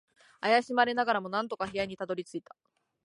[0.39, 2.55] 怪しまれながらも、なんとか部屋にたどり着いた。